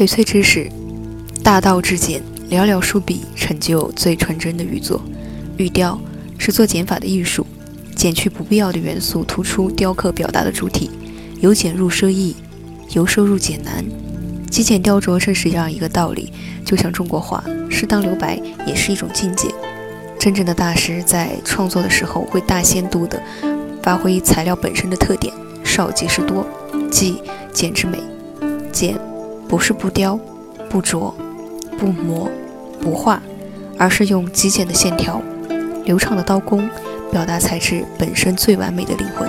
[0.00, 0.66] 翡翠知识，
[1.44, 5.02] 大道至简，寥寥数笔成就最纯真的玉作。
[5.58, 6.00] 玉雕
[6.38, 7.46] 是做减法的艺术，
[7.94, 10.90] 减去不必要的元素，突出雕刻表达的主体。
[11.42, 12.34] 由简入奢易，
[12.94, 13.84] 由奢入俭难。
[14.50, 16.32] 极简雕琢正是这样一个道理。
[16.64, 19.48] 就像中国画，适当留白也是一种境界。
[20.18, 23.20] 真正的大师在创作的时候，会大限度地
[23.82, 25.30] 发挥材料本身的特点，
[25.62, 26.46] 少即是多，
[26.90, 27.16] 即
[27.52, 27.98] 简之美。
[28.72, 29.09] 简。
[29.50, 30.16] 不是不雕、
[30.68, 31.12] 不琢、
[31.76, 32.30] 不磨、
[32.80, 33.20] 不画，
[33.76, 35.20] 而是用极简的线条、
[35.84, 36.70] 流畅的刀工，
[37.10, 39.28] 表达材质本身最完美的灵魂。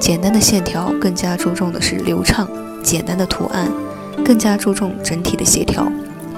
[0.00, 2.48] 简单的线条更加注重的是流畅，
[2.82, 3.70] 简单的图案
[4.24, 5.86] 更加注重整体的协调，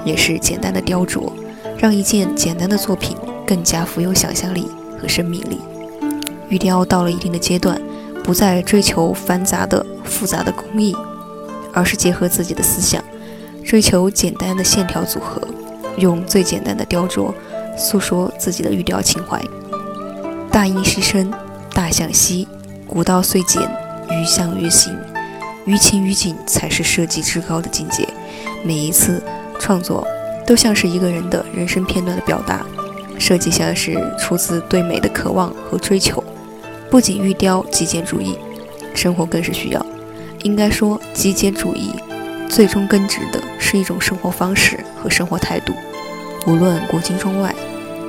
[0.05, 1.31] 也是简单的雕琢，
[1.79, 4.67] 让一件简单的作品更加富有想象力
[5.01, 5.59] 和生命力。
[6.49, 7.81] 玉雕到了一定的阶段，
[8.23, 10.95] 不再追求繁杂的、复杂的工艺。
[11.73, 13.03] 而是结合自己的思想，
[13.63, 15.41] 追求简单的线条组合，
[15.97, 17.33] 用最简单的雕琢
[17.77, 19.41] 诉说自己的玉雕情怀。
[20.51, 21.31] 大音希声，
[21.73, 22.47] 大象息，
[22.87, 23.61] 古道虽简，
[24.09, 24.97] 于象于形，
[25.65, 28.07] 于情于景，才是设计至高的境界。
[28.63, 29.21] 每一次
[29.59, 30.05] 创作
[30.45, 32.65] 都像是一个人的人生片段的表达，
[33.19, 36.23] 设计像是出自对美的渴望和追求。
[36.89, 38.37] 不仅玉雕极简主义，
[38.95, 39.85] 生活更是需要。
[40.43, 41.91] 应该说，极简主义
[42.49, 45.73] 最终根植的是一种生活方式和生活态度。
[46.47, 47.53] 无论古今中外，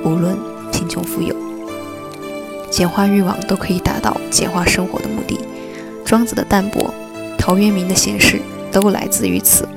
[0.03, 0.37] 无论
[0.71, 1.35] 贫穷富有，
[2.71, 5.39] 简化欲望都可以达到简化生活的目的。
[6.05, 6.93] 庄子的淡泊，
[7.37, 9.67] 陶渊明的闲适，都来自于此。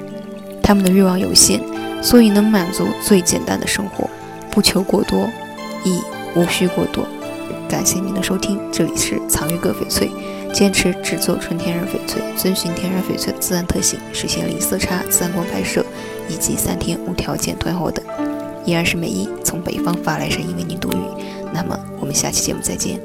[0.62, 1.60] 他们的欲望有限，
[2.02, 4.08] 所以能满足最简单的生活，
[4.50, 5.28] 不求过多，
[5.84, 6.00] 亦
[6.34, 7.04] 无需过多。
[7.68, 10.10] 感谢您的收听，这里是藏玉阁翡翠。
[10.54, 15.84] 坚持只做纯天然翡翠，遵循天然翡翠的自然特性，实现零色差、自然光拍摄
[16.28, 18.04] 以及三天无条件退货等。
[18.64, 21.00] 依然是美伊从北方发来声音为您读语。
[21.52, 23.00] 那么我们下期节目再见。